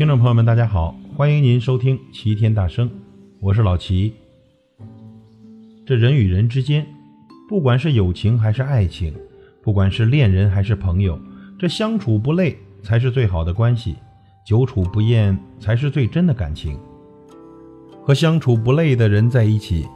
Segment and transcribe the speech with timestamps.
[0.00, 2.90] 听众朋友们，大家好，欢迎您收听齐天大圣，
[3.38, 4.14] 我是老齐。
[5.84, 6.86] 这人与人之间，
[7.46, 9.14] 不管是友情还是爱情，
[9.60, 11.20] 不管是恋人还是朋友，
[11.58, 13.94] 这相处不累才是最好的关系，
[14.42, 16.78] 久处不厌才是最真的感情。
[18.02, 19.86] 和相处不累的人在一起，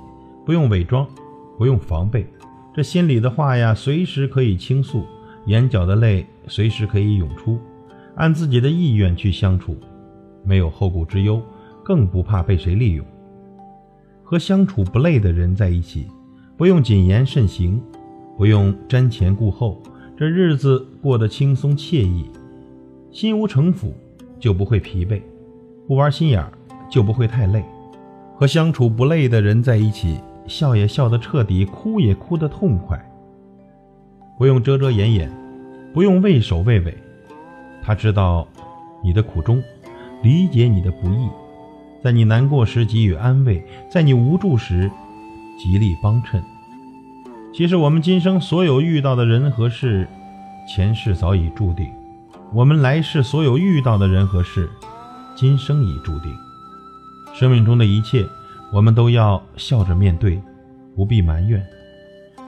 [0.45, 1.09] 不用伪装，
[1.57, 2.27] 不用防备，
[2.75, 5.07] 这心里的话呀，随时可以倾诉，
[5.47, 7.59] 眼角的泪随时可以涌出，
[8.17, 9.75] 按自己的意愿去相处，
[10.45, 11.43] 没有后顾之忧，
[11.83, 13.05] 更不怕被谁利用。
[14.23, 16.07] 和相处不累的人在一起，
[16.57, 17.81] 不用谨言慎行，
[18.37, 19.83] 不用瞻前顾后，
[20.17, 22.31] 这日子过得轻松惬意，
[23.11, 23.93] 心无城府
[24.39, 25.21] 就不会疲惫，
[25.87, 26.53] 不玩心眼儿
[26.91, 27.65] 就不会太累。
[28.37, 32.99] 和相处不累的人在一起，笑也笑得彻底，哭也哭得痛快。
[34.37, 35.31] 不用遮遮掩掩，
[35.93, 36.97] 不用畏首畏尾，
[37.81, 38.49] 他知道
[39.03, 39.63] 你的苦衷，
[40.23, 41.29] 理解你的不易，
[42.03, 44.91] 在你难过时给予安慰，在你无助时
[45.59, 46.43] 极力帮衬。
[47.53, 50.09] 其实我们今生所有遇到的人和事，
[50.67, 51.87] 前世早已注定；
[52.53, 54.69] 我们来世所有遇到的人和事，
[55.37, 56.35] 今生已注定。
[57.35, 58.27] 生命中的一切，
[58.73, 60.41] 我们都要笑着面对，
[60.97, 61.65] 不必埋怨。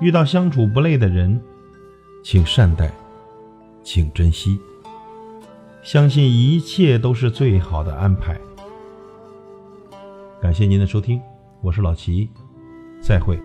[0.00, 1.40] 遇到相处不累的人，
[2.24, 2.90] 请善待，
[3.82, 4.58] 请珍惜。
[5.86, 8.36] 相信一切都是最好的安排。
[10.42, 11.22] 感谢您的收听，
[11.62, 12.28] 我是老齐，
[13.00, 13.38] 再会。